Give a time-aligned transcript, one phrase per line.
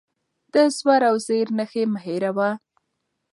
[0.53, 2.49] د زور او زېر نښې مه هېروه.